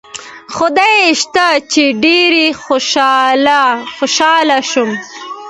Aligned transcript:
خدای 0.55 0.97
شته 1.21 1.47
چې 1.71 1.83
ډېر 2.03 2.33
خوشاله 3.95 4.57
شوم. 4.71 4.91